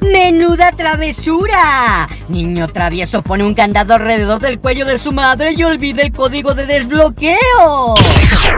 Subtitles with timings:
[0.00, 2.08] ¡Menuda travesura!
[2.28, 6.54] Niño travieso pone un candado alrededor del cuello de su madre y olvida el código
[6.54, 7.94] de desbloqueo.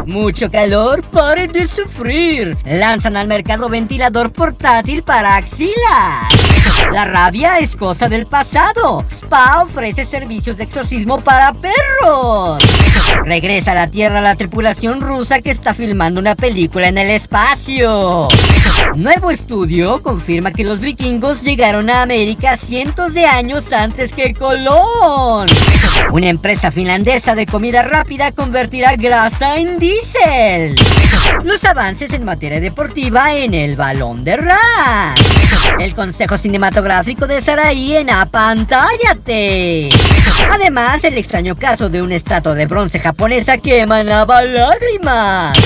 [0.07, 2.57] Mucho calor, paren de sufrir.
[2.65, 5.73] Lanzan al mercado ventilador portátil para axilas.
[6.93, 9.05] La rabia es cosa del pasado.
[9.11, 12.63] Spa ofrece servicios de exorcismo para perros.
[13.25, 18.29] Regresa a la Tierra la tripulación rusa que está filmando una película en el espacio.
[18.97, 25.47] Nuevo estudio confirma que los vikingos llegaron a América cientos de años antes que Colón.
[26.11, 30.77] Una empresa finlandesa de comida rápida convertirá grasa en diésel.
[31.45, 35.52] Los avances en materia deportiva en el balón de ras.
[35.79, 39.89] El Consejo Cinematográfico de Saraí en Apantállate.
[40.51, 45.59] Además, el extraño caso de una estatua de bronce japonesa que emanaba lágrimas.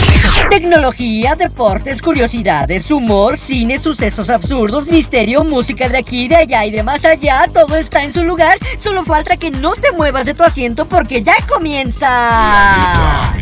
[0.51, 6.83] Tecnología, deportes, curiosidades, humor, cine, sucesos absurdos, misterio, música de aquí, de allá y de
[6.83, 7.47] más allá.
[7.53, 8.59] Todo está en su lugar.
[8.79, 13.35] Solo falta que no te muevas de tu asiento porque ya comienza.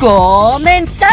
[0.00, 1.12] ¡Comenzamos!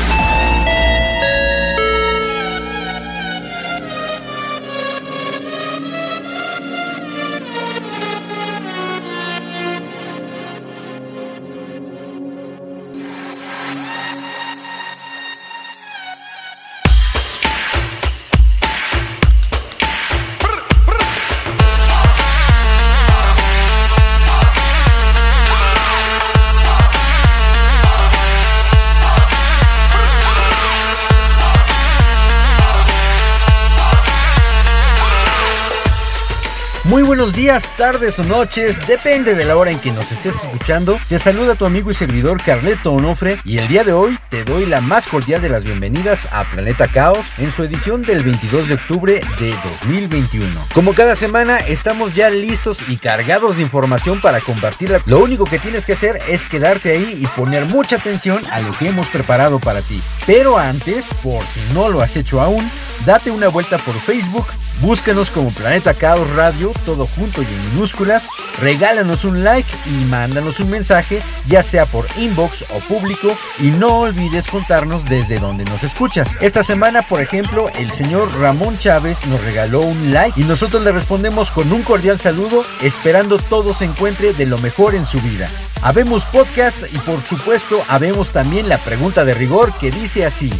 [37.59, 40.97] Tardes o noches, depende de la hora en que nos estés escuchando.
[41.09, 44.65] Te saluda tu amigo y servidor Carleto Onofre y el día de hoy te doy
[44.65, 48.75] la más cordial de las bienvenidas a Planeta Caos en su edición del 22 de
[48.75, 50.47] octubre de 2021.
[50.73, 55.01] Como cada semana estamos ya listos y cargados de información para compartirla.
[55.05, 58.71] Lo único que tienes que hacer es quedarte ahí y poner mucha atención a lo
[58.71, 60.01] que hemos preparado para ti.
[60.25, 62.71] Pero antes, por si no lo has hecho aún,
[63.05, 64.47] date una vuelta por Facebook
[64.81, 68.27] Búscanos como Planeta Caos Radio, todo junto y en minúsculas.
[68.59, 73.37] Regálanos un like y mándanos un mensaje, ya sea por inbox o público.
[73.59, 76.29] Y no olvides contarnos desde donde nos escuchas.
[76.41, 80.91] Esta semana, por ejemplo, el señor Ramón Chávez nos regaló un like y nosotros le
[80.91, 85.47] respondemos con un cordial saludo, esperando todo se encuentre de lo mejor en su vida.
[85.83, 90.51] Habemos podcast y por supuesto habemos también la pregunta de rigor que dice así.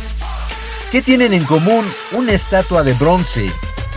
[0.91, 3.50] ¿Qué tienen en común una estatua de bronce,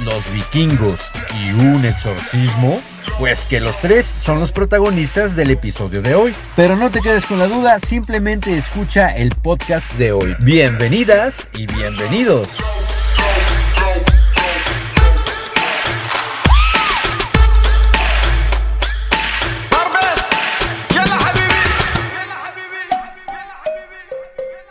[0.05, 1.01] los vikingos
[1.37, 2.81] y un exorcismo?
[3.19, 6.33] Pues que los tres son los protagonistas del episodio de hoy.
[6.55, 10.37] Pero no te quedes con la duda, simplemente escucha el podcast de hoy.
[10.45, 12.49] Bienvenidas y bienvenidos.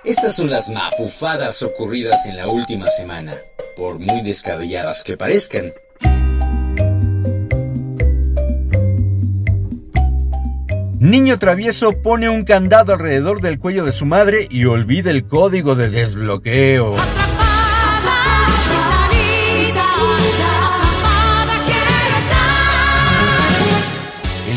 [0.04, 3.36] Estas son las mafufadas ocurridas en la última semana,
[3.78, 5.72] por muy descabelladas que parezcan.
[11.00, 15.76] Niño travieso pone un candado alrededor del cuello de su madre y olvida el código
[15.76, 16.96] de desbloqueo.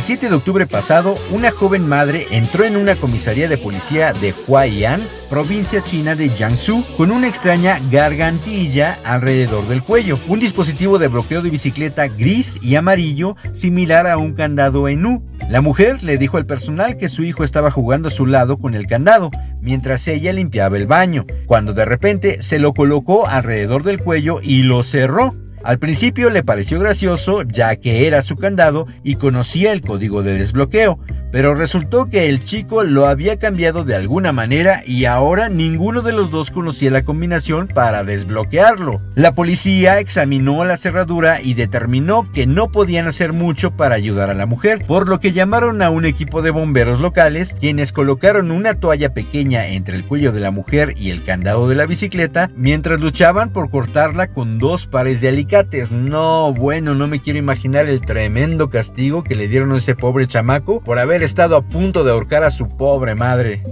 [0.06, 5.00] 7 de octubre pasado, una joven madre entró en una comisaría de policía de Huai'an,
[5.28, 11.42] provincia china de Jiangsu, con una extraña gargantilla alrededor del cuello, un dispositivo de bloqueo
[11.42, 15.24] de bicicleta gris y amarillo similar a un candado en U.
[15.48, 18.76] La mujer le dijo al personal que su hijo estaba jugando a su lado con
[18.76, 23.98] el candado, mientras ella limpiaba el baño, cuando de repente se lo colocó alrededor del
[23.98, 25.34] cuello y lo cerró.
[25.66, 30.38] Al principio le pareció gracioso ya que era su candado y conocía el código de
[30.38, 31.00] desbloqueo,
[31.36, 36.12] pero resultó que el chico lo había cambiado de alguna manera y ahora ninguno de
[36.12, 39.02] los dos conocía la combinación para desbloquearlo.
[39.14, 44.34] La policía examinó la cerradura y determinó que no podían hacer mucho para ayudar a
[44.34, 48.80] la mujer, por lo que llamaron a un equipo de bomberos locales, quienes colocaron una
[48.80, 52.98] toalla pequeña entre el cuello de la mujer y el candado de la bicicleta, mientras
[52.98, 55.90] luchaban por cortarla con dos pares de alicates.
[55.90, 60.26] No, bueno, no me quiero imaginar el tremendo castigo que le dieron a ese pobre
[60.26, 63.62] chamaco por haber estado a punto de ahorcar a su pobre madre.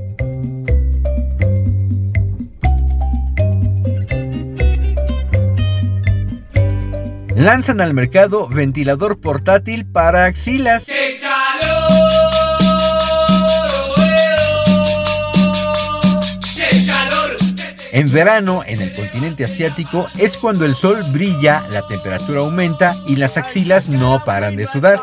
[7.36, 10.86] Lanzan al mercado ventilador portátil para axilas.
[17.92, 23.14] En verano, en el continente asiático, es cuando el sol brilla, la temperatura aumenta y
[23.14, 24.98] las axilas no paran de sudar.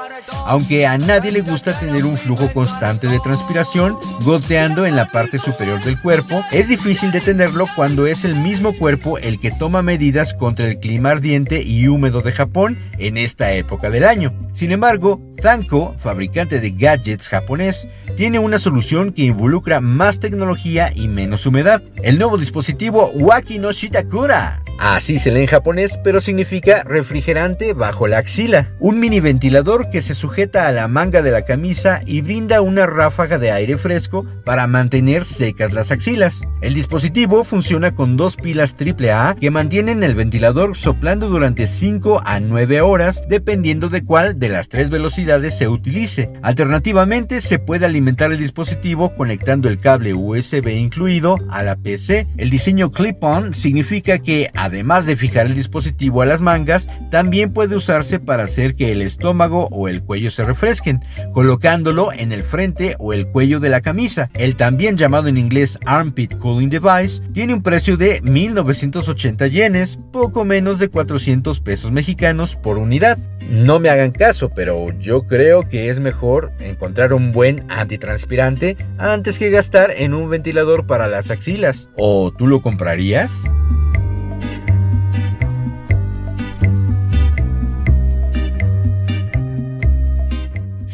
[0.45, 5.39] Aunque a nadie le gusta tener un flujo constante de transpiración goteando en la parte
[5.39, 10.33] superior del cuerpo, es difícil detenerlo cuando es el mismo cuerpo el que toma medidas
[10.33, 14.33] contra el clima ardiente y húmedo de Japón en esta época del año.
[14.51, 21.07] Sin embargo, Zanko, fabricante de gadgets japonés, tiene una solución que involucra más tecnología y
[21.07, 21.81] menos humedad.
[22.03, 24.61] El nuevo dispositivo Waki no Shitakura.
[24.83, 28.71] Así se lee en japonés, pero significa refrigerante bajo la axila.
[28.79, 32.87] Un mini ventilador que se sujeta a la manga de la camisa y brinda una
[32.87, 36.41] ráfaga de aire fresco para mantener secas las axilas.
[36.61, 42.39] El dispositivo funciona con dos pilas AAA que mantienen el ventilador soplando durante 5 a
[42.39, 46.31] 9 horas dependiendo de cuál de las tres velocidades se utilice.
[46.41, 52.25] Alternativamente se puede alimentar el dispositivo conectando el cable USB incluido a la PC.
[52.37, 57.75] El diseño clip-on significa que además de fijar el dispositivo a las mangas, también puede
[57.75, 61.03] usarse para hacer que el estómago o el cuello se refresquen,
[61.33, 64.29] colocándolo en el frente o el cuello de la camisa.
[64.33, 70.45] El también llamado en inglés Armpit Cooling Device tiene un precio de 1980 yenes, poco
[70.45, 73.17] menos de 400 pesos mexicanos por unidad.
[73.49, 79.37] No me hagan caso, pero yo creo que es mejor encontrar un buen antitranspirante antes
[79.37, 81.89] que gastar en un ventilador para las axilas.
[81.97, 83.33] ¿O tú lo comprarías?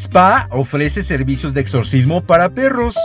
[0.08, 2.96] Spa ofrece servicios de exorcismo para perros.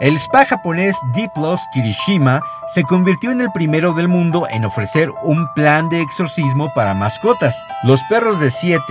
[0.00, 2.42] El spa japonés D Plus Kirishima
[2.74, 7.56] se convirtió en el primero del mundo en ofrecer un plan de exorcismo para mascotas.
[7.84, 8.82] Los perros de 7,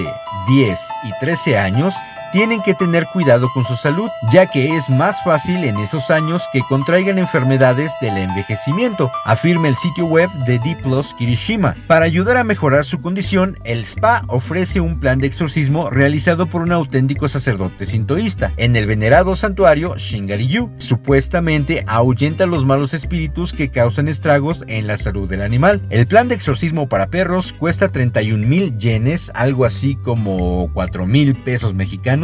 [0.47, 1.93] 10 y 13 años
[2.31, 6.44] tienen que tener cuidado con su salud, ya que es más fácil en esos años
[6.51, 11.75] que contraigan enfermedades del envejecimiento, afirma el sitio web de D Plus Kirishima.
[11.88, 16.62] Para ayudar a mejorar su condición, el spa ofrece un plan de exorcismo realizado por
[16.62, 20.71] un auténtico sacerdote sintoísta en el venerado santuario Shingaryu.
[20.77, 25.81] Supuestamente ahuyenta los malos espíritus que causan estragos en la salud del animal.
[25.89, 31.35] El plan de exorcismo para perros cuesta 31 mil yenes, algo así como 4 mil
[31.35, 32.16] pesos mexicanos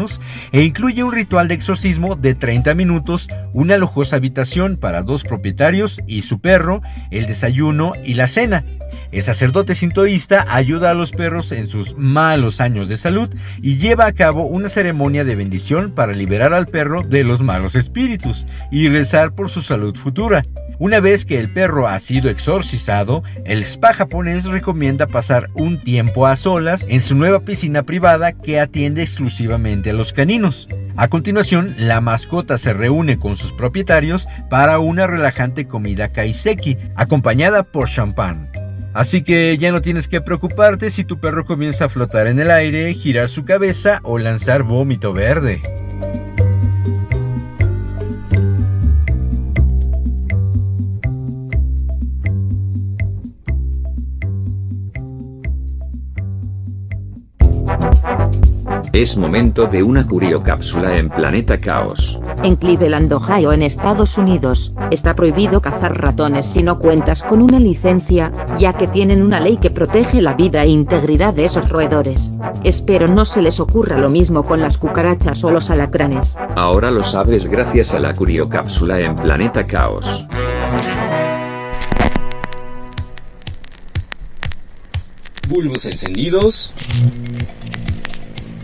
[0.52, 6.00] e incluye un ritual de exorcismo de 30 minutos, una lujosa habitación para dos propietarios
[6.08, 8.66] y su perro, el desayuno y la cena.
[9.12, 13.30] El sacerdote sintoísta ayuda a los perros en sus malos años de salud
[13.62, 17.76] y lleva a cabo una ceremonia de bendición para liberar al perro de los malos
[17.76, 20.44] espíritus y rezar por su salud futura.
[20.80, 26.26] Una vez que el perro ha sido exorcizado, el spa japonés recomienda pasar un tiempo
[26.26, 30.68] a solas en su nueva piscina privada que atiende exclusivamente a los caninos.
[30.96, 37.64] A continuación, la mascota se reúne con sus propietarios para una relajante comida kaiseki, acompañada
[37.64, 38.52] por champán.
[38.94, 42.52] Así que ya no tienes que preocuparte si tu perro comienza a flotar en el
[42.52, 45.83] aire, girar su cabeza o lanzar vómito verde.
[58.94, 62.20] Es momento de una curiocápsula en Planeta Caos.
[62.44, 67.58] En Cleveland, Ohio, en Estados Unidos, está prohibido cazar ratones si no cuentas con una
[67.58, 72.34] licencia, ya que tienen una ley que protege la vida e integridad de esos roedores.
[72.64, 76.38] Espero no se les ocurra lo mismo con las cucarachas o los alacranes.
[76.56, 80.28] Ahora lo sabes gracias a la curiocápsula en Planeta Caos.
[85.50, 86.76] Bulbos encendidos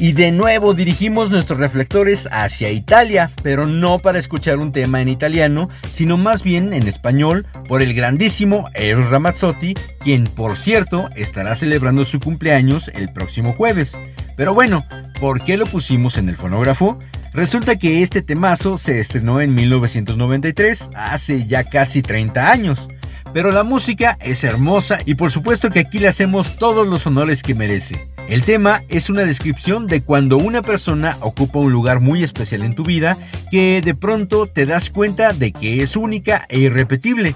[0.00, 5.08] Y de nuevo dirigimos nuestros reflectores hacia Italia, pero no para escuchar un tema en
[5.08, 11.56] italiano, sino más bien en español por el grandísimo Eros Ramazzotti, quien por cierto estará
[11.56, 13.98] celebrando su cumpleaños el próximo jueves.
[14.36, 14.86] Pero bueno,
[15.18, 16.96] ¿por qué lo pusimos en el fonógrafo?
[17.34, 22.88] Resulta que este temazo se estrenó en 1993, hace ya casi 30 años.
[23.32, 27.42] Pero la música es hermosa y por supuesto que aquí le hacemos todos los honores
[27.42, 28.08] que merece.
[28.28, 32.74] El tema es una descripción de cuando una persona ocupa un lugar muy especial en
[32.74, 33.16] tu vida
[33.50, 37.34] que de pronto te das cuenta de que es única e irrepetible.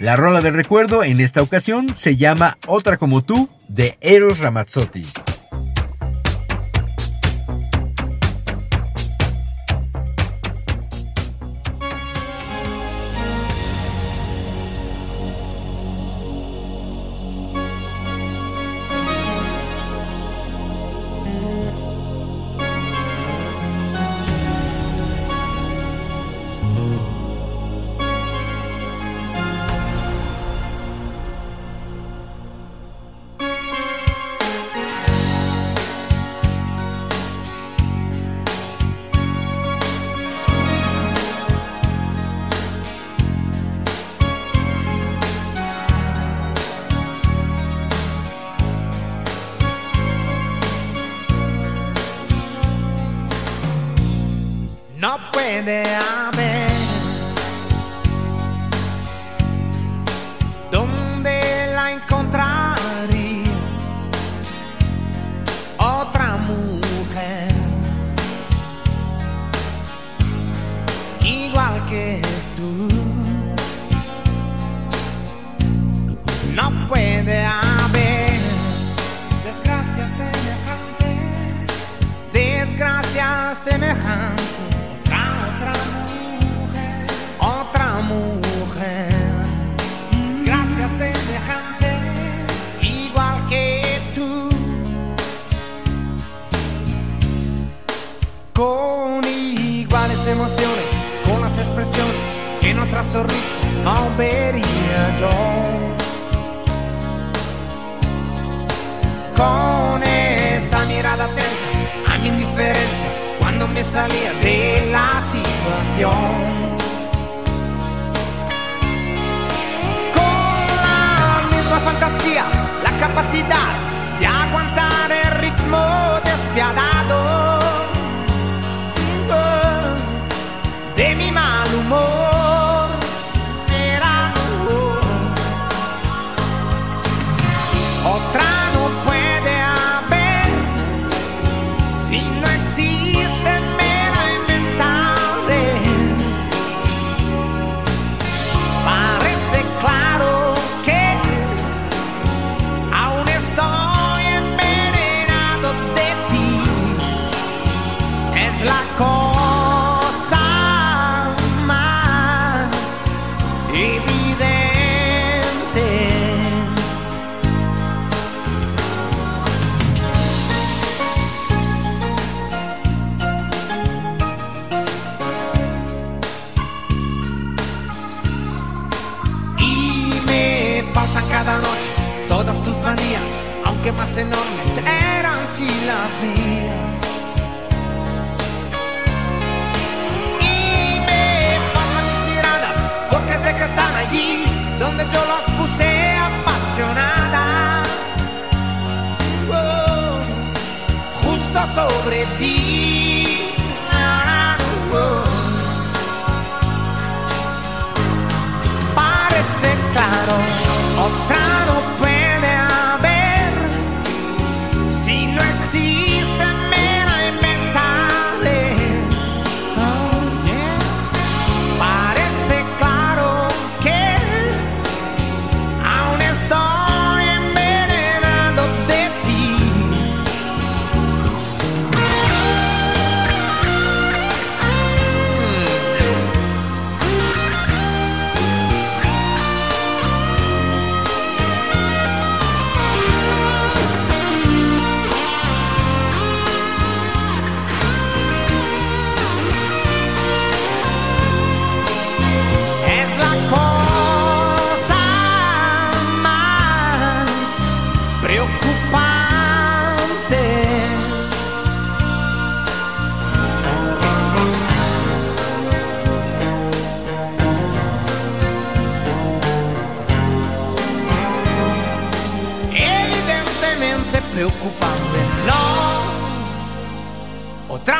[0.00, 5.02] La rola de recuerdo en esta ocasión se llama Otra como tú de Eros Ramazzotti.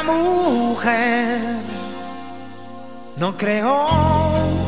[0.07, 1.41] Mujer,
[3.17, 4.64] no creo.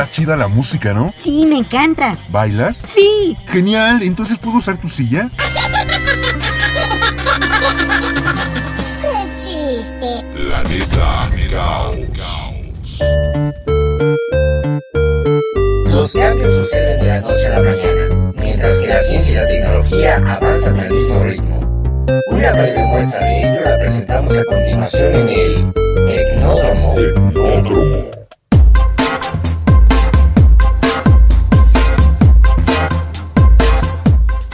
[0.00, 1.12] Está chida la música, ¿no?
[1.14, 2.16] Sí, me encanta.
[2.30, 2.78] ¿Bailas?
[2.88, 3.36] Sí.
[3.48, 5.28] Genial, entonces puedo usar tu silla.
[9.02, 9.12] Qué
[9.44, 10.24] chiste.
[10.32, 11.96] Planeta Caos.
[15.84, 19.46] Los cambios suceden de la noche a la mañana, mientras que la ciencia y la
[19.48, 21.60] tecnología avanzan al mismo ritmo.
[22.28, 25.74] Una breve muestra de ello la presentamos a continuación en el
[26.06, 26.94] Tecnódromo.
[26.94, 28.19] Tecnódromo.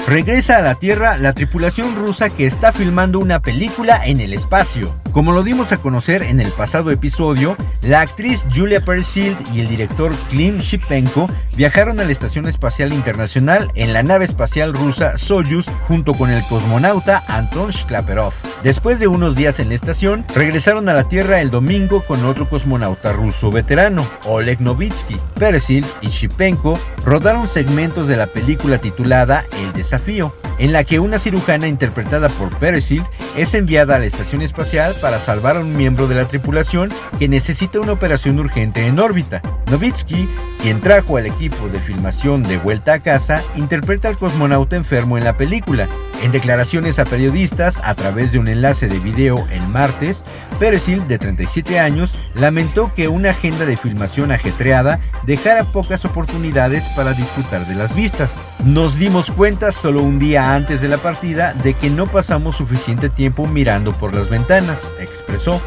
[0.09, 4.95] Regresa a la Tierra la tripulación rusa que está filmando una película en el espacio.
[5.17, 9.69] Como lo dimos a conocer en el pasado episodio, la actriz Julia Persild y el
[9.69, 15.65] director Klim Shipenko viajaron a la Estación Espacial Internacional en la nave espacial rusa Soyuz
[15.89, 18.35] junto con el cosmonauta Anton Shklaperov.
[18.63, 22.47] Después de unos días en la estación, regresaron a la Tierra el domingo con otro
[22.47, 25.17] cosmonauta ruso veterano, Oleg Novitsky.
[25.39, 31.19] Persild y Shipenko rodaron segmentos de la película titulada El Desafío, en la que una
[31.19, 36.09] cirujana interpretada por Peresild es enviada a la estación espacial para salvar a un miembro
[36.09, 39.41] de la tripulación que necesita una operación urgente en órbita.
[39.71, 40.29] Novitsky,
[40.61, 45.25] quien trajo al equipo de filmación de vuelta a casa, interpreta al cosmonauta enfermo en
[45.25, 45.89] la película.
[46.23, 50.25] En declaraciones a periodistas a través de un enlace de video el martes,
[50.59, 57.13] Peresild, de 37 años, lamentó que una agenda de filmación ajetreada dejara pocas oportunidades para
[57.13, 58.35] disfrutar de las vistas.
[58.65, 63.11] Nos dimos cuenta solo un día antes de la partida de que no pasamos suficiente
[63.11, 65.61] tiempo mirando por las ventanas, expresó.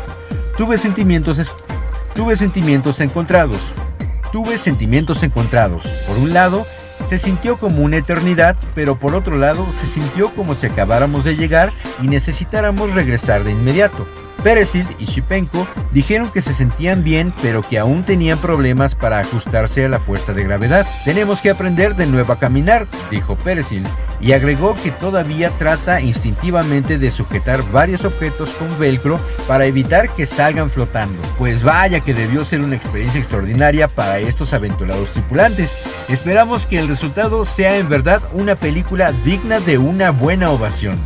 [0.57, 1.55] Tuve sentimientos,
[2.15, 3.59] tuve sentimientos encontrados.
[4.31, 5.83] Tuve sentimientos encontrados.
[6.07, 6.65] Por un lado,
[7.09, 11.35] se sintió como una eternidad, pero por otro lado se sintió como si acabáramos de
[11.35, 14.05] llegar y necesitáramos regresar de inmediato.
[14.43, 19.85] Peresild y Shipenko dijeron que se sentían bien, pero que aún tenían problemas para ajustarse
[19.85, 20.85] a la fuerza de gravedad.
[21.03, 23.87] Tenemos que aprender de nuevo a caminar, dijo Peresild,
[24.21, 30.25] y agregó que todavía trata instintivamente de sujetar varios objetos con velcro para evitar que
[30.25, 31.21] salgan flotando.
[31.37, 35.83] Pues vaya que debió ser una experiencia extraordinaria para estos aventurados tripulantes.
[36.09, 40.97] Esperamos que el resultado sea en verdad una película digna de una buena ovación.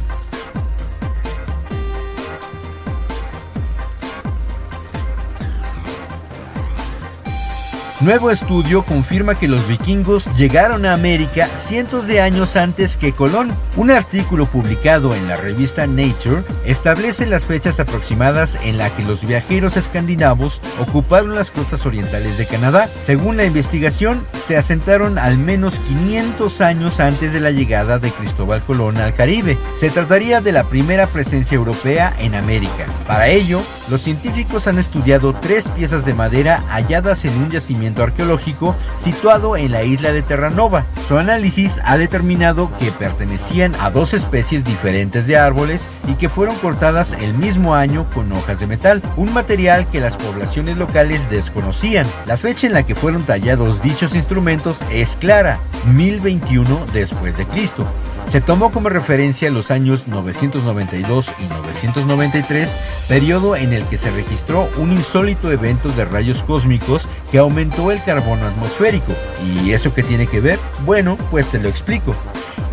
[8.04, 13.56] Nuevo estudio confirma que los vikingos llegaron a América cientos de años antes que Colón.
[13.78, 19.26] Un artículo publicado en la revista Nature establece las fechas aproximadas en las que los
[19.26, 22.90] viajeros escandinavos ocuparon las costas orientales de Canadá.
[23.02, 28.62] Según la investigación, se asentaron al menos 500 años antes de la llegada de Cristóbal
[28.64, 29.58] Colón al Caribe.
[29.80, 32.86] Se trataría de la primera presencia europea en América.
[33.08, 38.76] Para ello, los científicos han estudiado tres piezas de madera halladas en un yacimiento arqueológico
[38.98, 40.86] situado en la isla de Terranova.
[41.08, 46.56] Su análisis ha determinado que pertenecían a dos especies diferentes de árboles y que fueron
[46.56, 52.08] cortadas el mismo año con hojas de metal, un material que las poblaciones locales desconocían.
[52.26, 55.60] La fecha en la que fueron tallados dichos instrumentos es clara,
[55.94, 57.86] 1021 después de Cristo.
[58.28, 62.76] Se tomó como referencia los años 992 y 993,
[63.08, 68.04] periodo en el que se registró un insólito evento de rayos cósmicos que aumentó el
[68.04, 69.14] carbono atmosférico.
[69.46, 70.58] ¿Y eso qué tiene que ver?
[70.86, 72.16] Bueno, pues te lo explico.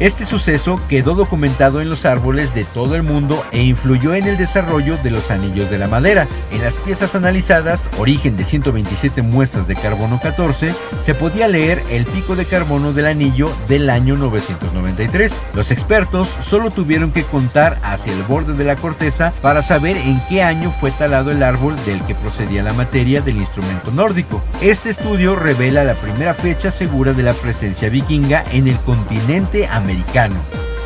[0.01, 4.39] Este suceso quedó documentado en los árboles de todo el mundo e influyó en el
[4.39, 6.27] desarrollo de los anillos de la madera.
[6.51, 12.07] En las piezas analizadas, origen de 127 muestras de carbono 14, se podía leer el
[12.07, 15.35] pico de carbono del anillo del año 993.
[15.53, 20.19] Los expertos solo tuvieron que contar hacia el borde de la corteza para saber en
[20.31, 24.43] qué año fue talado el árbol del que procedía la materia del instrumento nórdico.
[24.63, 29.89] Este estudio revela la primera fecha segura de la presencia vikinga en el continente americano.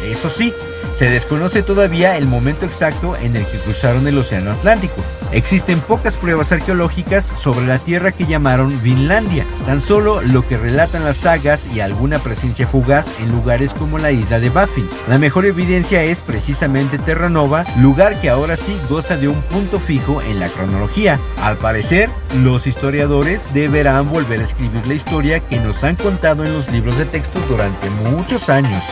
[0.02, 0.52] Eso sí,
[0.96, 5.02] Se desconoce todavía el momento exacto en el que cruzaron el Océano Atlántico.
[5.32, 11.02] Existen pocas pruebas arqueológicas sobre la tierra que llamaron Vinlandia, tan solo lo que relatan
[11.02, 14.88] las sagas y alguna presencia fugaz en lugares como la isla de Baffin.
[15.08, 20.22] La mejor evidencia es precisamente Terranova, lugar que ahora sí goza de un punto fijo
[20.22, 21.18] en la cronología.
[21.42, 26.52] Al parecer, los historiadores deberán volver a escribir la historia que nos han contado en
[26.52, 28.84] los libros de texto durante muchos años.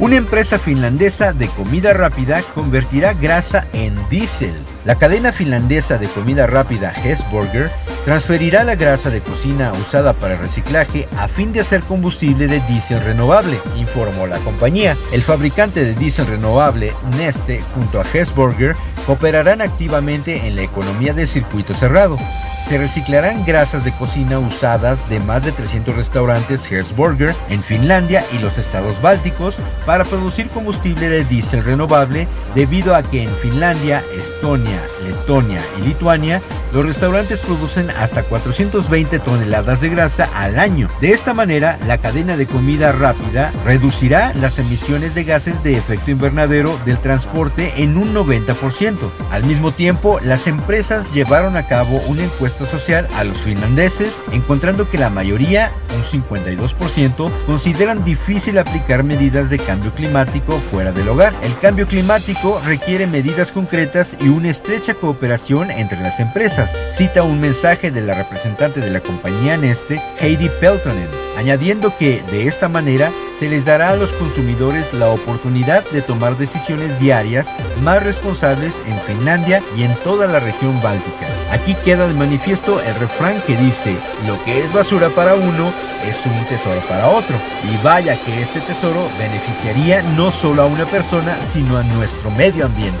[0.00, 4.54] Una empresa finlandesa de comida rápida convertirá grasa en diésel.
[4.84, 7.70] La cadena finlandesa de comida rápida Hesburger
[8.06, 13.02] transferirá la grasa de cocina usada para reciclaje a fin de hacer combustible de diésel
[13.04, 14.96] renovable, informó la compañía.
[15.12, 18.74] El fabricante de diésel renovable, Neste, junto a Hesburger,
[19.06, 22.16] cooperarán activamente en la economía del circuito cerrado.
[22.68, 28.38] Se reciclarán grasas de cocina usadas de más de 300 restaurantes Herzburger en Finlandia y
[28.38, 34.69] los estados bálticos para producir combustible de diésel renovable debido a que en Finlandia, Estonia,
[35.04, 40.88] Letonia y Lituania los restaurantes producen hasta 420 toneladas de grasa al año.
[41.00, 46.12] De esta manera, la cadena de comida rápida reducirá las emisiones de gases de efecto
[46.12, 48.96] invernadero del transporte en un 90%.
[49.32, 54.88] Al mismo tiempo, las empresas llevaron a cabo una encuesta social a los finlandeses, encontrando
[54.88, 61.34] que la mayoría, un 52%, consideran difícil aplicar medidas de cambio climático fuera del hogar.
[61.42, 67.40] El cambio climático requiere medidas concretas y una estrecha cooperación entre las empresas, cita un
[67.40, 73.10] mensaje de la representante de la compañía Neste, Heidi Peltonen, añadiendo que de esta manera
[73.38, 77.48] se les dará a los consumidores la oportunidad de tomar decisiones diarias
[77.82, 81.26] más responsables en Finlandia y en toda la región báltica.
[81.52, 83.96] Aquí queda de manifiesto el refrán que dice,
[84.26, 85.72] lo que es basura para uno
[86.06, 87.34] es un tesoro para otro.
[87.64, 92.66] Y vaya que este tesoro beneficiaría no solo a una persona, sino a nuestro medio
[92.66, 93.00] ambiente.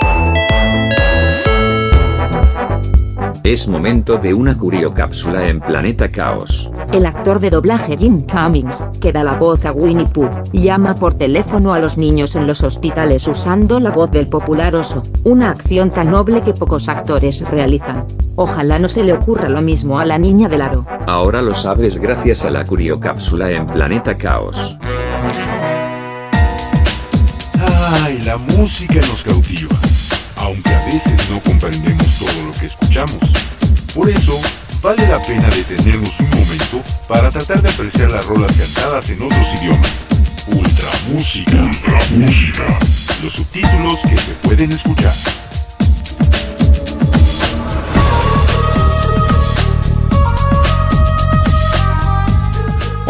[3.51, 6.71] Es momento de una curiocápsula en Planeta Caos.
[6.93, 11.15] El actor de doblaje Jim Cummings, que da la voz a Winnie Pooh, llama por
[11.15, 15.89] teléfono a los niños en los hospitales usando la voz del popular oso, una acción
[15.89, 18.05] tan noble que pocos actores realizan.
[18.37, 20.85] Ojalá no se le ocurra lo mismo a la niña del aro.
[21.05, 24.77] Ahora lo sabes gracias a la curiocápsula en Planeta Caos.
[28.01, 29.75] Ay, la música nos cautiva,
[30.41, 33.19] aunque a veces no comprendemos todo lo que escuchamos.
[33.93, 34.39] Por eso,
[34.81, 39.47] vale la pena detenernos un momento para tratar de apreciar las rolas cantadas en otros
[39.61, 39.91] idiomas.
[40.47, 41.57] Ultra música.
[41.57, 42.79] Ultra música.
[43.21, 45.13] Los subtítulos que se pueden escuchar.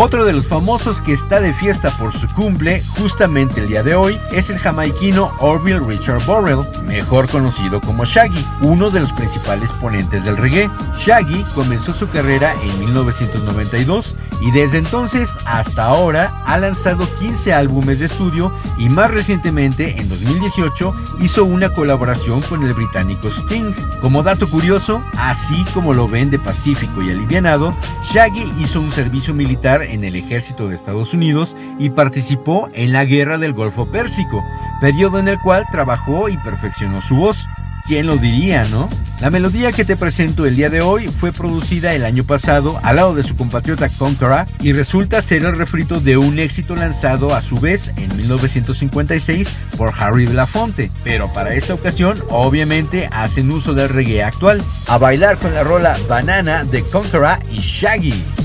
[0.04, 3.94] Otro de los famosos que está de fiesta por su cumple justamente el día de
[3.94, 9.72] hoy es el jamaiquino Orville Richard Burrell, mejor conocido como Shaggy, uno de los principales
[9.74, 10.72] ponentes del reggae.
[10.98, 18.00] Shaggy comenzó su carrera en 1992 y desde entonces hasta ahora ha lanzado 15 álbumes
[18.00, 23.72] de estudio y más recientemente en 2018 hizo una colaboración con el británico Sting.
[24.02, 27.76] Como dato curioso, así como lo ven de pacífico y alivianado,
[28.12, 33.06] Shaggy hizo un servicio militar en el ejército de Estados Unidos y participó en la
[33.06, 34.44] guerra del Golfo Pérsico,
[34.80, 37.48] periodo en el cual trabajó y perfeccionó su voz.
[37.88, 38.90] ¿Quién lo diría, no?
[39.22, 42.96] La melodía que te presento el día de hoy fue producida el año pasado al
[42.96, 47.42] lado de su compatriota Conqueror y resulta ser el refrito de un éxito lanzado a
[47.42, 53.90] su vez en 1956 por Harry Belafonte, pero para esta ocasión obviamente hacen uso del
[53.90, 54.62] reggae actual.
[54.88, 58.41] A bailar con la rola Banana de Conqueror y Shaggy.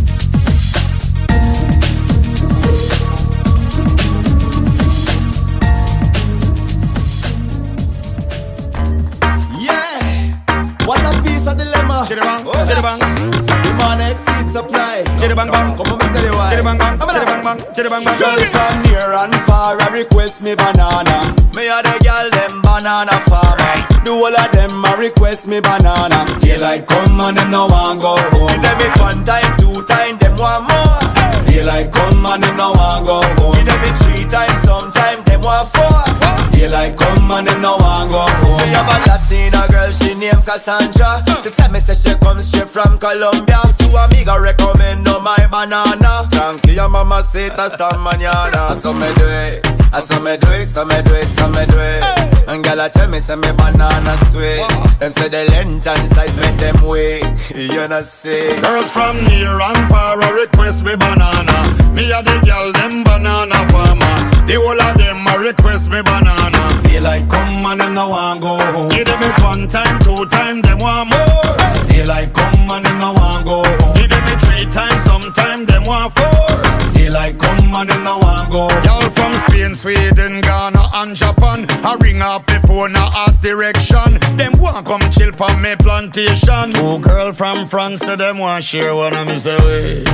[14.57, 15.05] Supply.
[15.21, 16.49] Chiribang bang, come on, me say the why.
[16.49, 18.17] Chiribang bang, chiribang bang, chiribang bang.
[18.17, 21.37] Girls from near and far, I request me banana.
[21.53, 23.77] Me a the girl them banana farmer.
[24.05, 26.25] The whole of them a request me banana.
[26.41, 28.49] Daylight come and them no want go home.
[28.49, 31.05] Give them it one time, two time, them want more.
[31.45, 33.53] Daylight come and them no want go home.
[33.61, 36.26] Give them it three times, sometime them want four.
[36.57, 38.57] Daylight come and them no want go home.
[38.57, 41.23] Me have a Latina girl, she named Cassandra.
[41.43, 43.61] She tell me say she comes straight from Colombia.
[43.79, 46.27] So amiga recommend no my banana.
[46.31, 48.73] Tranquila mamacita esta mañana.
[48.75, 49.67] So me do it,
[49.97, 52.05] I so me do it, so me do it, so me do it.
[52.53, 54.61] And girl I tell me say me banana sweet.
[55.01, 57.25] Them say the length and size make them wait.
[57.57, 58.61] You know see.
[58.61, 61.73] Girls from near and far a request me banana.
[61.97, 64.17] Me a the girl them banana farmer.
[64.45, 66.61] The whole of them a request me banana.
[66.85, 68.91] Daylight come and them no want go home.
[68.93, 71.57] Give them it one time, two time, them want more.
[71.89, 73.97] Daylight come and them no want go home.
[73.97, 76.53] Give them it three times, sometime them want four.
[76.93, 78.69] Daylight come and them no want go.
[78.85, 81.65] Y'all from Spain, Sweden, Ghana and Japan.
[81.83, 84.21] I ring up the phone, I ask direction.
[84.37, 86.71] Them want come chill from me plantation.
[86.73, 90.05] Two girl from France, so them want share one of me say way.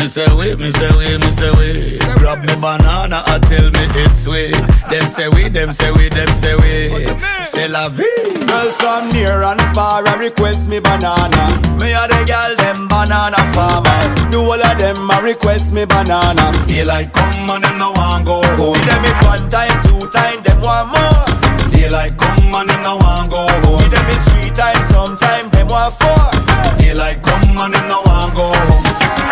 [0.00, 1.98] Me say way, me say way, me say way.
[2.18, 4.58] Grab me banana, I tell me it's sweet.
[4.90, 7.06] Them say we, them say we, them say we.
[7.44, 8.04] Say la vie.
[8.48, 11.54] Girls from near and far I request me banana.
[11.78, 14.30] Me a the girl them banana farmer.
[14.32, 16.50] Do all of them a request me banana.
[16.66, 18.87] Daylight come and them no want go home.
[18.88, 21.68] Give them it one time, two time, them want more.
[21.76, 23.80] Daylight come and them no want go home.
[23.84, 26.24] Give them it three times, sometime them want four.
[26.80, 28.84] Daylight come and them no want go home.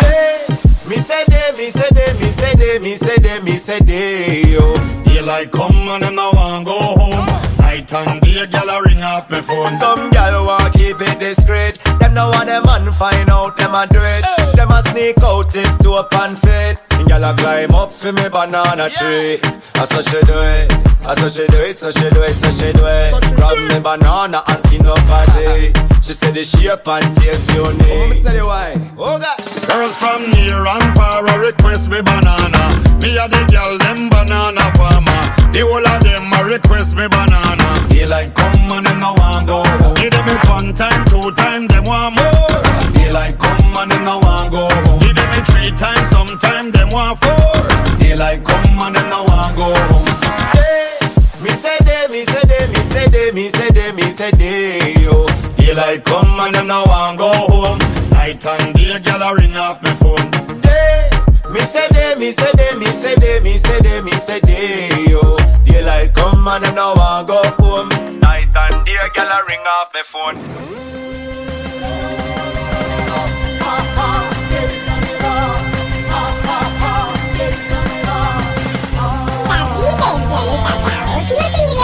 [0.05, 0.45] Hey,
[0.87, 4.43] me say they, me say they, me say they, me say they, me say they,
[4.53, 4.75] yo.
[5.03, 7.25] Daylight come and them no want go home.
[7.57, 9.71] Night and day, gyal a ring off me phone.
[9.71, 11.79] Some gal want keep it discreet.
[11.99, 14.55] Them no want them man find out them a do it.
[14.55, 16.77] Them a sneak out tip to up and fit.
[17.07, 19.39] Gal a climb up for me banana tree.
[19.75, 20.71] I so she do it.
[21.05, 23.35] I so she do it, so she do it, so she do it.
[23.35, 25.71] Grab me banana and skin up party.
[26.01, 28.26] She said the shape and taste unique.
[56.57, 57.79] Them no want go home.
[58.09, 60.27] Night and day, gyal a ring off me phone.
[60.61, 61.09] They,
[61.53, 65.11] me say they, me say they, me say they, me say they, me say they,
[65.11, 65.37] yo.
[65.65, 67.89] Daylight come and them no want go home.
[68.19, 70.37] Night and day, gyal a ring off me phone.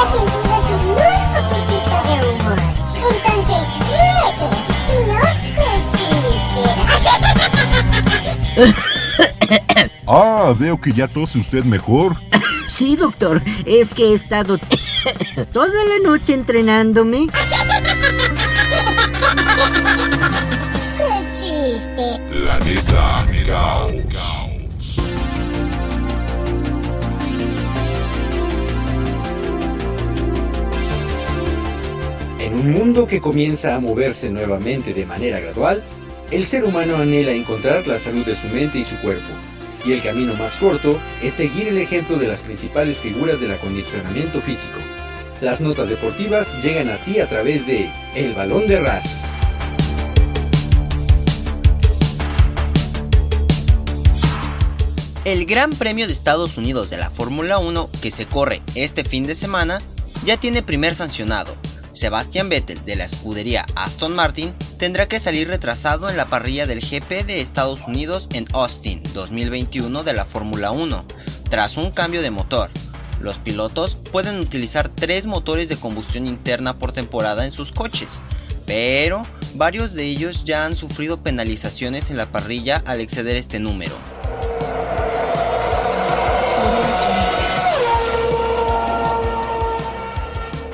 [0.04, 0.33] Caos no
[10.08, 12.16] Ah, veo que ya tose usted mejor.
[12.70, 14.58] Sí, doctor, es que he estado
[15.54, 17.28] toda la noche entrenándome.
[20.98, 22.20] ¡Qué chiste!
[22.32, 23.28] Planeta
[24.12, 24.98] Caos.
[32.40, 35.84] En un mundo que comienza a moverse nuevamente de manera gradual,
[36.34, 39.30] el ser humano anhela encontrar la salud de su mente y su cuerpo.
[39.86, 44.42] Y el camino más corto es seguir el ejemplo de las principales figuras del acondicionamiento
[44.42, 44.80] físico.
[45.42, 49.26] Las notas deportivas llegan a ti a través de El Balón de Ras.
[55.24, 59.28] El Gran Premio de Estados Unidos de la Fórmula 1 que se corre este fin
[59.28, 59.78] de semana
[60.26, 61.56] ya tiene primer sancionado.
[61.94, 66.82] Sebastian Vettel de la escudería Aston Martin tendrá que salir retrasado en la parrilla del
[66.82, 71.06] GP de Estados Unidos en Austin 2021 de la Fórmula 1,
[71.50, 72.72] tras un cambio de motor.
[73.22, 78.22] Los pilotos pueden utilizar tres motores de combustión interna por temporada en sus coches,
[78.66, 83.94] pero varios de ellos ya han sufrido penalizaciones en la parrilla al exceder este número.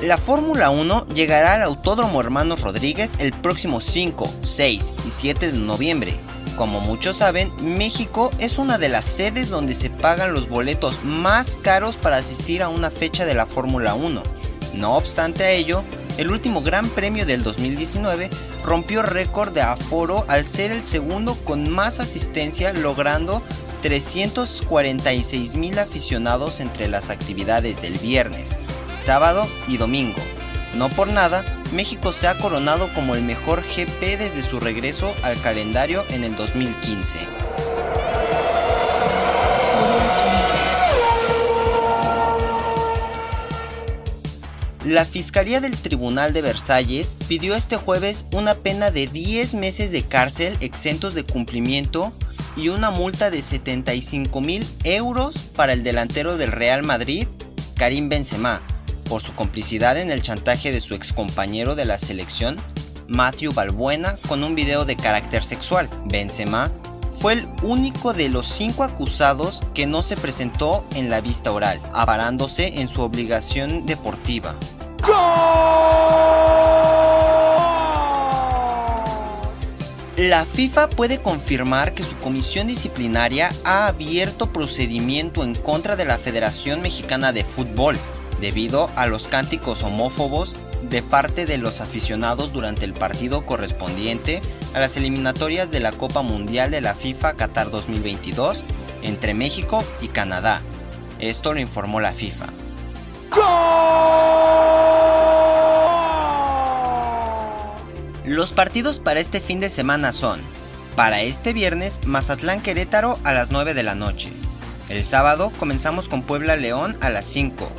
[0.02, 5.58] La Fórmula 1 llegará al Autódromo Hermanos Rodríguez el próximo 5, 6 y 7 de
[5.58, 6.14] noviembre.
[6.56, 11.58] Como muchos saben, México es una de las sedes donde se pagan los boletos más
[11.58, 14.22] caros para asistir a una fecha de la Fórmula 1.
[14.72, 15.84] No obstante a ello,
[16.16, 18.30] el último Gran Premio del 2019
[18.64, 23.42] rompió récord de aforo al ser el segundo con más asistencia logrando
[23.82, 28.56] 346 mil aficionados entre las actividades del viernes,
[29.00, 30.20] sábado y domingo.
[30.76, 35.40] No por nada, México se ha coronado como el mejor GP desde su regreso al
[35.40, 37.18] calendario en el 2015.
[44.84, 50.04] La Fiscalía del Tribunal de Versalles pidió este jueves una pena de 10 meses de
[50.04, 52.12] cárcel exentos de cumplimiento
[52.56, 57.28] y una multa de 75 mil euros para el delantero del Real Madrid,
[57.76, 58.62] Karim Benzema,
[59.10, 62.56] por su complicidad en el chantaje de su excompañero de la selección,
[63.08, 65.90] Matthew Balbuena, con un video de carácter sexual.
[66.04, 66.70] Benzema
[67.18, 71.80] fue el único de los cinco acusados que no se presentó en la vista oral,
[71.92, 74.54] aparándose en su obligación deportiva.
[80.16, 86.18] La FIFA puede confirmar que su comisión disciplinaria ha abierto procedimiento en contra de la
[86.18, 87.98] Federación Mexicana de Fútbol
[88.40, 94.40] debido a los cánticos homófobos de parte de los aficionados durante el partido correspondiente
[94.74, 98.64] a las eliminatorias de la Copa Mundial de la FIFA Qatar 2022
[99.02, 100.62] entre México y Canadá.
[101.18, 102.46] Esto lo informó la FIFA.
[108.24, 110.40] Los partidos para este fin de semana son,
[110.96, 114.28] para este viernes, Mazatlán Querétaro a las 9 de la noche.
[114.88, 117.70] El sábado comenzamos con Puebla León a las 5,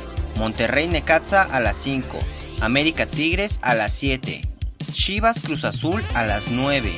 [0.42, 2.18] Monterrey Necaxa a las 5,
[2.62, 4.40] América Tigres a las 7,
[4.92, 6.90] Chivas Cruz Azul a las 9.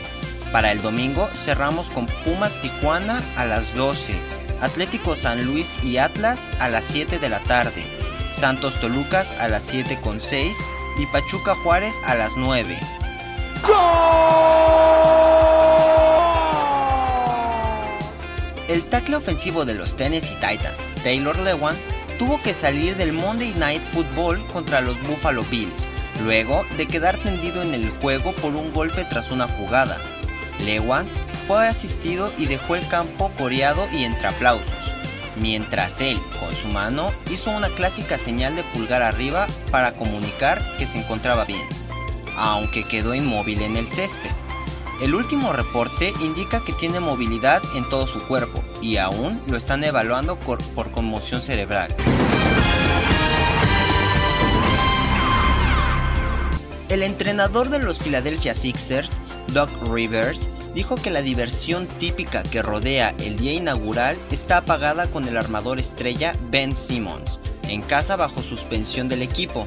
[0.50, 4.14] Para el domingo cerramos con Pumas Tijuana a las 12,
[4.62, 7.82] Atlético San Luis y Atlas a las 7 de la tarde,
[8.34, 10.56] Santos Tolucas a las 7 con 6
[10.98, 12.78] y Pachuca Juárez a las 9.
[18.68, 21.76] El tackle ofensivo de los Tennessee Titans, Taylor Lewan,
[22.18, 25.88] tuvo que salir del Monday Night Football contra los Buffalo Bills,
[26.24, 29.98] luego de quedar tendido en el juego por un golpe tras una jugada.
[30.64, 31.06] Lewan
[31.46, 34.70] fue asistido y dejó el campo coreado y entre aplausos,
[35.36, 40.86] mientras él, con su mano, hizo una clásica señal de pulgar arriba para comunicar que
[40.86, 41.66] se encontraba bien,
[42.36, 44.30] aunque quedó inmóvil en el césped.
[45.00, 49.82] El último reporte indica que tiene movilidad en todo su cuerpo y aún lo están
[49.82, 50.60] evaluando por,
[50.92, 51.94] conmoción cerebral.
[56.88, 59.10] El entrenador de los Philadelphia Sixers,
[59.48, 60.40] Doug Rivers,
[60.74, 65.80] dijo que la diversión típica que rodea el día inaugural está apagada con el armador
[65.80, 69.64] estrella Ben Simmons, en casa bajo suspensión del equipo,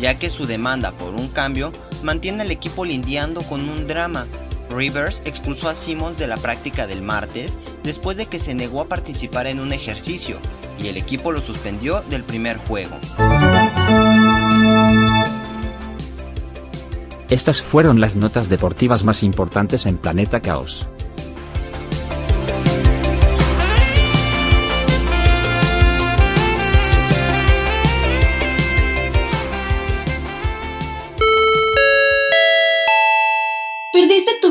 [0.00, 1.72] ya que su demanda por un cambio
[2.04, 4.26] mantiene al equipo lidiando con un drama
[4.70, 8.88] Rivers expulsó a Simmons de la práctica del martes después de que se negó a
[8.88, 10.38] participar en un ejercicio
[10.78, 12.96] y el equipo lo suspendió del primer juego.
[17.28, 20.88] Estas fueron las notas deportivas más importantes en Planeta Caos.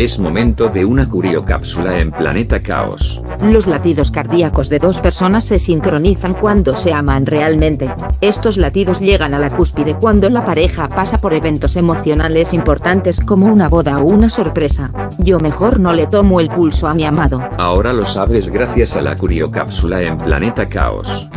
[0.00, 3.20] Es momento de una curiocápsula en Planeta Caos.
[3.42, 7.86] Los latidos cardíacos de dos personas se sincronizan cuando se aman realmente.
[8.22, 13.44] Estos latidos llegan a la cúspide cuando la pareja pasa por eventos emocionales importantes como
[13.44, 14.90] una boda o una sorpresa.
[15.18, 17.46] Yo mejor no le tomo el pulso a mi amado.
[17.58, 21.28] Ahora lo sabes gracias a la curiocápsula en Planeta Caos.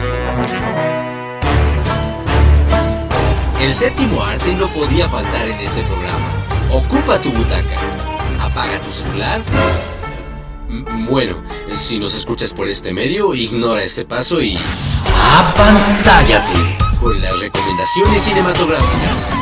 [3.61, 6.29] El séptimo arte no podía faltar en este programa.
[6.71, 8.02] Ocupa tu butaca.
[8.53, 9.41] Apaga tu celular.
[11.09, 11.33] Bueno,
[11.73, 14.59] si nos escuchas por este medio, ignora este paso y...
[15.39, 16.77] ¡Apantállate!
[16.99, 19.33] Con las recomendaciones cinematográficas.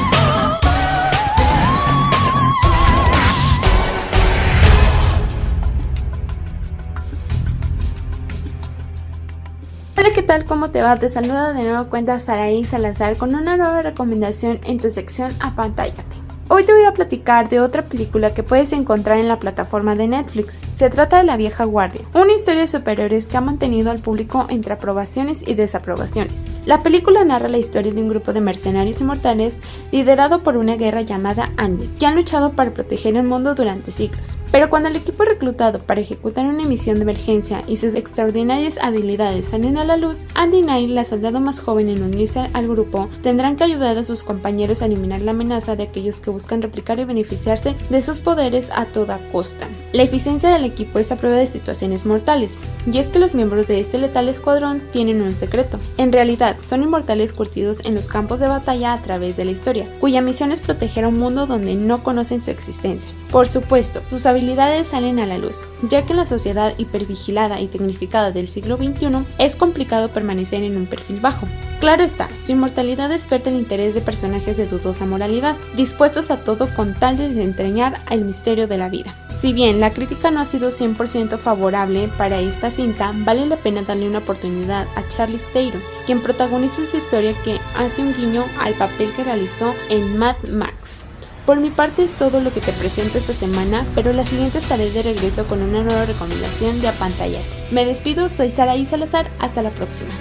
[9.97, 10.45] Hola, ¿qué tal?
[10.45, 10.97] ¿Cómo te va?
[10.97, 16.20] Te saluda de nuevo cuenta Saraí Salazar con una nueva recomendación en tu sección Apantállate.
[16.53, 20.09] Hoy te voy a platicar de otra película que puedes encontrar en la plataforma de
[20.09, 20.59] Netflix.
[20.75, 24.47] Se trata de La vieja guardia, una historia de superhéroes que ha mantenido al público
[24.49, 26.51] entre aprobaciones y desaprobaciones.
[26.65, 29.59] La película narra la historia de un grupo de mercenarios inmortales
[29.93, 34.37] liderado por una guerra llamada Andy, que han luchado para proteger el mundo durante siglos.
[34.51, 39.45] Pero cuando el equipo reclutado para ejecutar una misión de emergencia y sus extraordinarias habilidades
[39.45, 43.55] salen a la luz, Andy y la soldado más joven en unirse al grupo, tendrán
[43.55, 46.99] que ayudar a sus compañeros a eliminar la amenaza de aquellos que buscan buscan replicar
[46.99, 49.67] y beneficiarse de sus poderes a toda costa.
[49.93, 52.61] La eficiencia del equipo es a prueba de situaciones mortales,
[52.91, 55.77] y es que los miembros de este letal escuadrón tienen un secreto.
[55.97, 59.87] En realidad, son inmortales curtidos en los campos de batalla a través de la historia,
[59.99, 63.13] cuya misión es proteger a un mundo donde no conocen su existencia.
[63.29, 67.67] Por supuesto, sus habilidades salen a la luz, ya que en la sociedad hipervigilada y
[67.67, 71.45] tecnificada del siglo XXI es complicado permanecer en un perfil bajo.
[71.79, 76.73] Claro está, su inmortalidad desperta el interés de personajes de dudosa moralidad, dispuestos a todo
[76.73, 79.13] con tal de desentrañar el misterio de la vida.
[79.41, 83.81] Si bien la crítica no ha sido 100% favorable para esta cinta, vale la pena
[83.81, 88.75] darle una oportunidad a Charlie Theron, quien protagoniza esa historia que hace un guiño al
[88.75, 91.05] papel que realizó en Mad Max.
[91.45, 94.91] Por mi parte es todo lo que te presento esta semana, pero la siguiente estaré
[94.91, 97.41] de regreso con una nueva recomendación de Apantalla.
[97.71, 100.11] Me despido, soy Saraí Salazar, hasta la próxima.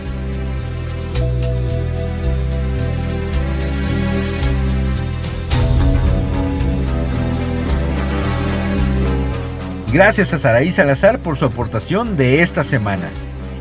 [9.93, 13.11] Gracias a Saraí Salazar por su aportación de esta semana.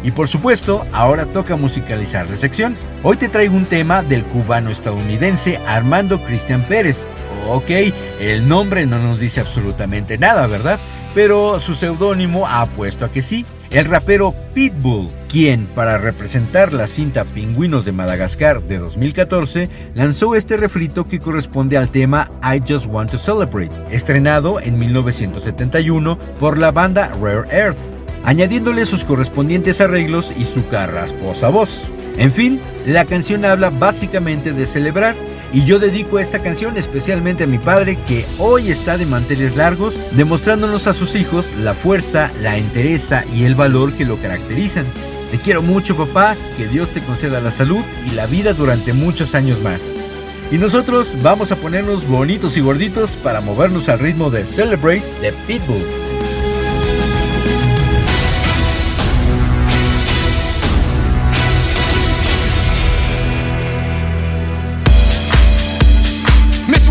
[0.03, 2.77] Y por supuesto, ahora toca musicalizar la sección.
[3.01, 7.03] Hoy te traigo un tema del cubano estadounidense Armando Cristian Pérez.
[7.47, 7.71] Ok,
[8.19, 10.79] el nombre no nos dice absolutamente nada, ¿verdad?
[11.15, 13.43] Pero su seudónimo ha puesto a que sí.
[13.71, 20.57] El rapero Pitbull, quien para representar la cinta Pingüinos de Madagascar de 2014, lanzó este
[20.57, 26.71] refrito que corresponde al tema I Just Want to Celebrate, estrenado en 1971 por la
[26.71, 27.77] banda Rare Earth,
[28.25, 31.83] añadiéndole sus correspondientes arreglos y su carrasposa voz.
[32.17, 35.13] En fin, la canción habla básicamente de celebrar
[35.51, 39.95] y yo dedico esta canción especialmente a mi padre que hoy está de manteles largos,
[40.11, 44.85] demostrándonos a sus hijos la fuerza, la entereza y el valor que lo caracterizan.
[45.31, 49.35] Te quiero mucho papá, que Dios te conceda la salud y la vida durante muchos
[49.35, 49.81] años más.
[50.51, 55.31] Y nosotros vamos a ponernos bonitos y gorditos para movernos al ritmo de Celebrate de
[55.47, 55.85] Pitbull.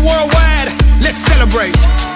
[0.01, 0.71] Worldwide,
[1.01, 2.08] let's celebrate.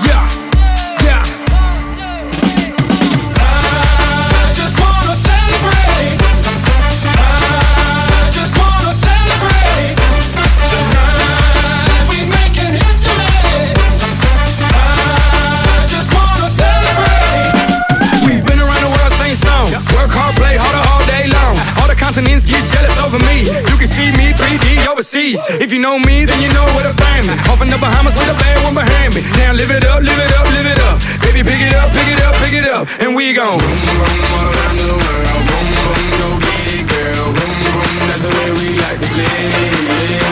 [25.14, 25.39] Overseas.
[25.61, 27.34] If you know me, then you know where to find me.
[27.49, 29.22] Off in the Bahamas with a bad one behind me.
[29.38, 30.97] Now live it up, live it up, live it up.
[31.22, 32.88] Baby, pick it up, pick it up, pick it up.
[32.99, 34.01] And we gon' boom, boom,
[34.34, 35.43] all around the world.
[35.49, 37.26] Boom, boom, go get it, girl.
[37.38, 40.22] Boom, boom, that's the way we like to play.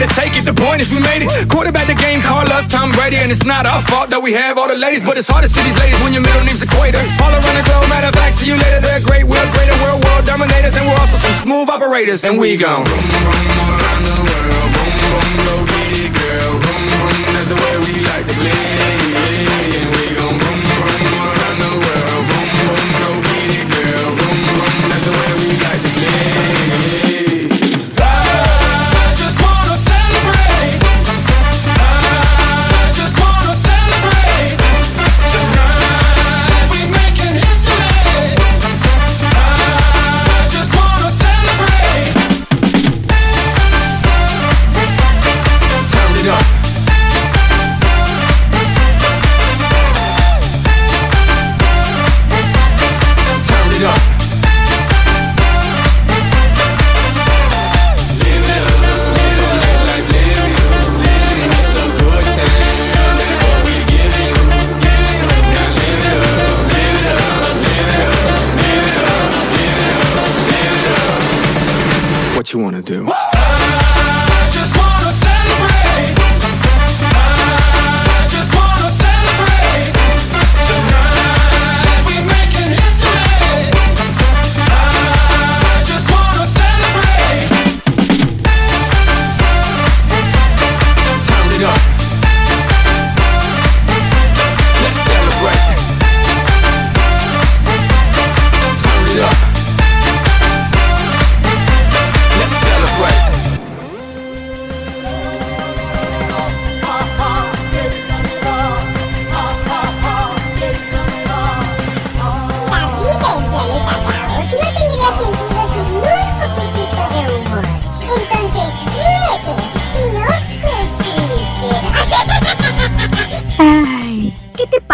[0.00, 0.48] Or take it.
[0.48, 1.28] The point is we made it.
[1.52, 4.56] Quarterback the game, call us Tom Brady, and it's not our fault that we have
[4.56, 7.02] all the ladies, but it's hard to see these ladies when your middle name's Equator.
[7.20, 8.80] All around the globe, matter of fact, see you later.
[8.80, 12.56] They're great, we're greater, we're world dominators, and we're also some smooth operators, and we
[12.56, 14.68] gon' boom, boom, around the world.
[14.72, 16.52] Boom, boom, go get it, girl.
[16.62, 19.61] Boom, boom, that's the way we like to play.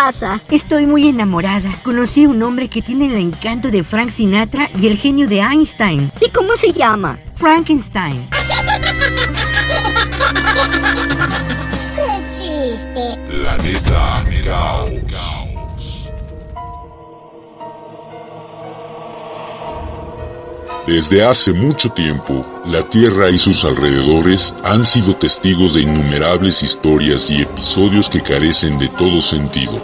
[0.09, 0.41] Pasa?
[0.51, 1.79] Estoy muy enamorada.
[1.83, 5.41] Conocí a un hombre que tiene el encanto de Frank Sinatra y el genio de
[5.41, 6.11] Einstein.
[6.19, 7.19] ¿Y cómo se llama?
[7.37, 8.27] Frankenstein.
[11.95, 13.19] ¡Qué chiste!
[13.29, 14.88] Planeta Caos.
[20.89, 27.29] Desde hace mucho tiempo, la Tierra y sus alrededores han sido testigos de innumerables historias
[27.29, 29.83] y episodios que carecen de todo sentido.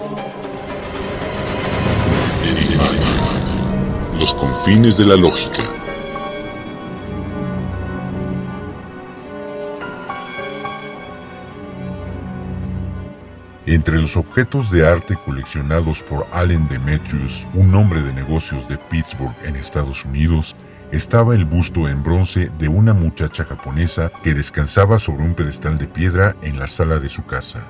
[4.19, 5.63] Los confines de la lógica.
[13.67, 19.35] Entre los objetos de arte coleccionados por Allen Demetrius, un hombre de negocios de Pittsburgh
[19.45, 20.57] en Estados Unidos,
[20.95, 25.89] estaba el busto en bronce de una muchacha japonesa que descansaba sobre un pedestal de
[25.89, 27.65] piedra en la sala de su casa.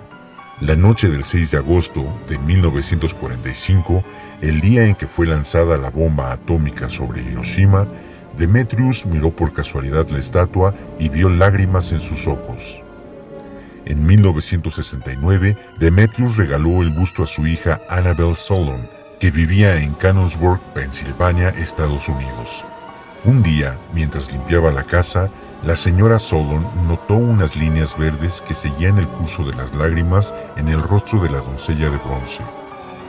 [0.60, 4.04] La noche del 6 de agosto de 1945,
[4.42, 7.86] el día en que fue lanzada la bomba atómica sobre Hiroshima,
[8.36, 12.82] Demetrius miró por casualidad la estatua y vio lágrimas en sus ojos.
[13.86, 18.86] En 1969, Demetrius regaló el busto a su hija Annabelle Solon,
[19.18, 22.64] que vivía en Canonsburg, Pensilvania, Estados Unidos.
[23.24, 25.30] Un día, mientras limpiaba la casa,
[25.64, 30.68] la señora Solon notó unas líneas verdes que seguían el curso de las lágrimas en
[30.68, 32.42] el rostro de la doncella de bronce.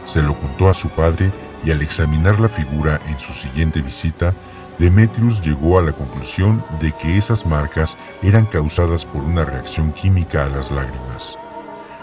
[0.06, 1.34] Se lo contó a su padre
[1.66, 4.34] y al examinar la figura en su siguiente visita,
[4.80, 10.46] Demetrius llegó a la conclusión de que esas marcas eran causadas por una reacción química
[10.46, 11.38] a las lágrimas.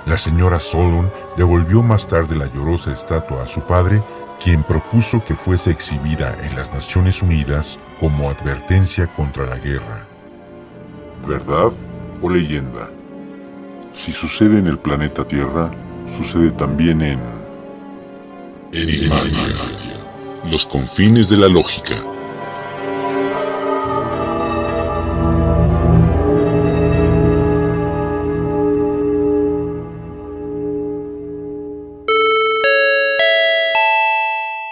[0.04, 4.02] La señora Solon devolvió más tarde la llorosa estatua a su padre,
[4.42, 10.04] quien propuso que fuese exhibida en las Naciones Unidas como advertencia contra la guerra.
[11.24, 11.70] ¿Verdad
[12.20, 12.90] o leyenda?
[13.94, 15.70] Si sucede en el planeta Tierra,
[16.10, 17.20] sucede también en...
[20.50, 21.94] Los confines de la lógica.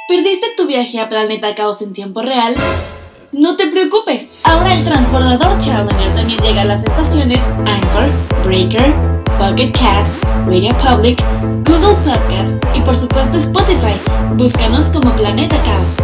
[0.09, 2.57] ¿Perdiste tu viaje a Planeta Caos en tiempo real?
[3.33, 8.11] No te preocupes, ahora el transbordador Challenger también llega a las estaciones Anchor,
[8.45, 8.93] Breaker,
[9.39, 11.23] Pocket Cast, Radio Public,
[11.65, 13.95] Google Podcast y por supuesto Spotify.
[14.35, 15.97] Búscanos como Planeta Caos.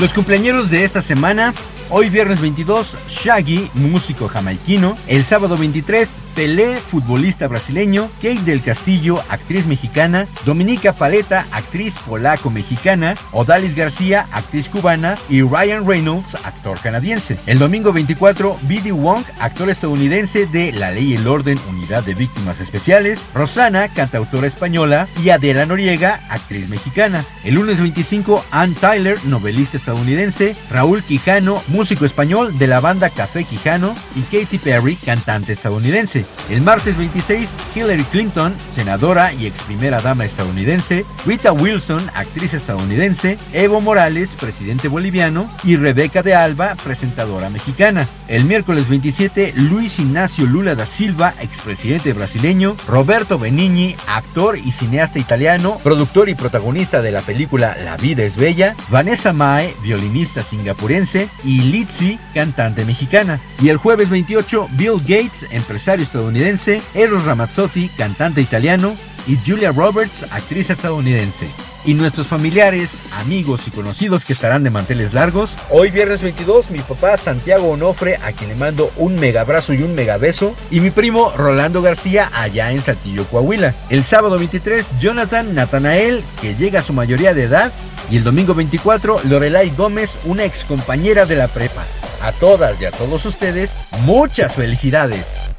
[0.00, 1.52] Los cumpleaños de esta semana,
[1.90, 9.22] hoy viernes 22, Shaggy, músico jamaiquino, el sábado 23, Pelé, futbolista brasileño, Kate del Castillo,
[9.28, 15.16] actriz mexicana, Dominica Paleta, actriz polaco-mexicana, Odalis García, actriz cubana.
[15.28, 17.38] Y Ryan Reynolds, actor canadiense.
[17.46, 18.92] El domingo 24, B.D.
[18.92, 24.46] Wong, actor estadounidense de La Ley y el Orden, Unidad de Víctimas Especiales, Rosana, cantautora
[24.46, 25.08] española.
[25.22, 27.24] Y Adela Noriega, actriz mexicana.
[27.44, 33.44] El lunes 25, Ann Tyler, novelista estadounidense, Raúl Quijano, músico español de la banda Café
[33.44, 36.26] Quijano y Katy Perry, cantante estadounidense.
[36.50, 43.38] El martes 26, Hillary Clinton, senadora y ex primera dama estadounidense, Rita Wilson, actriz estadounidense,
[43.52, 48.06] Evo Morales, presidente boliviano, y Rebeca de Alba, presentadora mexicana.
[48.28, 55.18] El miércoles 27, Luis Ignacio Lula da Silva, expresidente brasileño, Roberto Benigni, actor y cineasta
[55.18, 61.28] italiano, productor y protagonista de la película La vida es bella, Vanessa Mae, violinista singapurense,
[61.42, 63.40] y Litzy, cantante mexicana.
[63.60, 68.96] Y el jueves 28, Bill Gates, empresario estadounidense, Eros Ramazzotti, cantante italiano,
[69.26, 71.48] y Julia Roberts, actriz estadounidense.
[71.84, 75.50] Y nuestros familiares, amigos y conocidos que estarán de manteles largos.
[75.70, 79.82] Hoy viernes 22, mi papá Santiago Onofre, a quien le mando un mega abrazo y
[79.82, 80.54] un mega beso.
[80.70, 83.74] Y mi primo Rolando García, allá en Saltillo, Coahuila.
[83.88, 87.72] El sábado 23, Jonathan Natanael, que llega a su mayoría de edad.
[88.10, 91.84] Y el domingo 24, Lorelai Gómez, una ex compañera de la prepa.
[92.22, 95.49] A todas y a todos ustedes, muchas felicidades.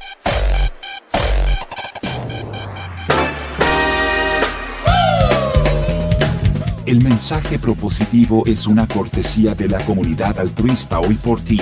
[6.84, 11.60] El mensaje propositivo es una cortesía de la comunidad altruista hoy por ti.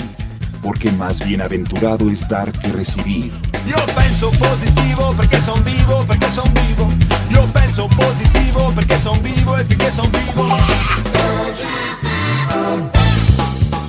[0.62, 3.30] Porque más bienaventurado es dar que recibir.
[3.68, 6.88] Io penso positivo perché son vivo, perché son vivo.
[7.30, 10.56] Io penso positivo perché son vivo e perché son vivo.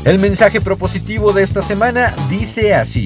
[0.03, 3.05] El mensaje propositivo de esta semana dice así.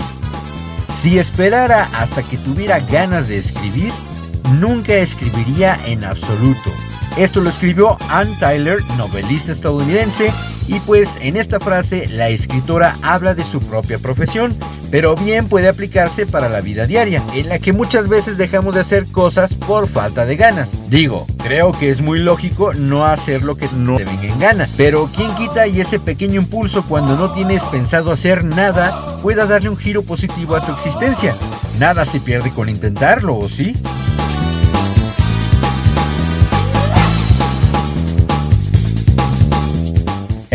[0.99, 3.93] Si esperara hasta que tuviera ganas de escribir,
[4.59, 6.71] nunca escribiría en absoluto.
[7.17, 10.33] Esto lo escribió Ann Tyler, novelista estadounidense,
[10.67, 14.53] y pues en esta frase la escritora habla de su propia profesión,
[14.91, 18.81] pero bien puede aplicarse para la vida diaria, en la que muchas veces dejamos de
[18.81, 20.69] hacer cosas por falta de ganas.
[20.89, 24.69] Digo, creo que es muy lógico no hacer lo que no te venga en gana,
[24.75, 29.69] pero ¿quién quita y ese pequeño impulso cuando no tienes pensado hacer nada pueda darle
[29.69, 31.33] un giro positivo a tu existencia?
[31.79, 33.73] Nada se pierde con intentarlo, ¿o sí?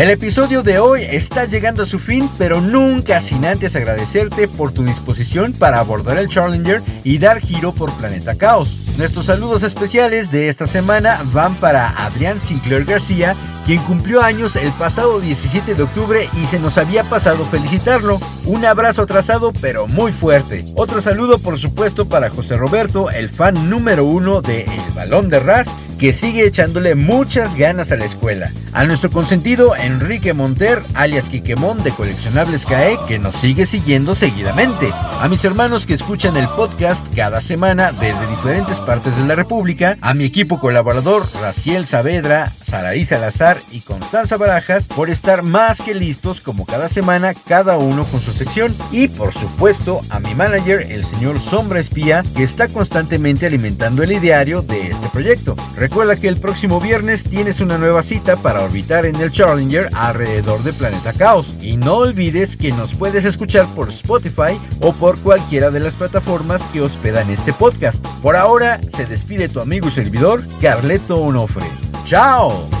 [0.01, 4.71] El episodio de hoy está llegando a su fin, pero nunca sin antes agradecerte por
[4.71, 8.95] tu disposición para abordar el Challenger y dar giro por Planeta Caos.
[8.97, 13.35] Nuestros saludos especiales de esta semana van para Adrián Sinclair García,
[13.65, 18.19] quien cumplió años el pasado 17 de octubre y se nos había pasado felicitarlo.
[18.45, 20.65] Un abrazo atrasado pero muy fuerte.
[20.75, 25.39] Otro saludo por supuesto para José Roberto, el fan número uno de El Balón de
[25.39, 25.67] Ras,
[25.99, 28.49] que sigue echándole muchas ganas a la escuela.
[28.73, 34.91] A nuestro consentido Enrique Monter, alias Quiquemón de Coleccionables CAE, que nos sigue siguiendo seguidamente.
[35.21, 39.97] A mis hermanos que escuchan el podcast cada semana desde diferentes partes de la República.
[40.01, 45.93] A mi equipo colaborador Raciel Saavedra, Saraí Salazar y Constanza Barajas por estar más que
[45.93, 48.75] listos como cada semana, cada uno con su sección.
[48.91, 54.11] Y por supuesto a mi manager, el señor Sombra Espía, que está constantemente alimentando el
[54.11, 55.55] ideario de este proyecto.
[55.75, 60.63] Recuerda que el próximo viernes tienes una nueva cita para orbitar en el Challenger alrededor
[60.63, 61.47] de Planeta Caos.
[61.61, 66.61] Y no olvides que nos puedes escuchar por Spotify o por cualquiera de las plataformas
[66.73, 68.05] que hospedan este podcast.
[68.21, 71.65] Por ahora, se despide tu amigo y servidor, Carleto Onofre.
[72.05, 72.80] ¡Chao!